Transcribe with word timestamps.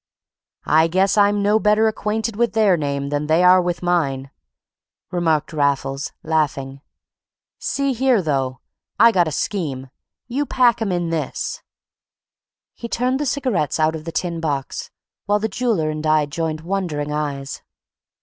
"I 0.65 0.87
guess 0.87 1.15
I'm 1.15 1.43
no 1.43 1.59
better 1.59 1.87
acquainted 1.87 2.35
with 2.35 2.53
their 2.53 2.75
name 2.75 3.09
than 3.09 3.27
they 3.27 3.43
are 3.43 3.61
with 3.61 3.83
mine," 3.83 4.31
remarked 5.11 5.53
Raffles, 5.53 6.11
laughing. 6.23 6.81
"See 7.59 7.93
here, 7.93 8.19
though! 8.19 8.61
I 8.99 9.11
got 9.11 9.27
a 9.27 9.31
scheme. 9.31 9.91
You 10.25 10.47
pack 10.47 10.81
'em 10.81 10.91
in 10.91 11.11
this!" 11.11 11.61
He 12.73 12.87
turned 12.89 13.19
the 13.19 13.27
cigarettes 13.27 13.79
out 13.79 13.95
of 13.95 14.05
the 14.05 14.11
tin 14.11 14.39
box, 14.39 14.89
while 15.27 15.37
the 15.37 15.47
jeweller 15.47 15.91
and 15.91 16.03
I 16.07 16.25
joined 16.25 16.61
wondering 16.61 17.11
eyes. 17.13 17.61